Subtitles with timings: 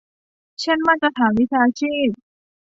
[0.61, 2.09] เช่นมาตรฐานวิชาชีพ